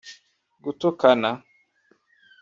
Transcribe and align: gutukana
gutukana 0.63 1.31